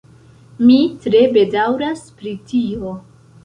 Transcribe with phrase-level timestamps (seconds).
[0.69, 2.99] Mi tre bedaŭras pri tio.